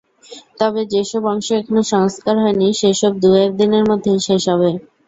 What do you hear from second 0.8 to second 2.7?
যেসব অংশ এখনো সংস্কার হয়নি,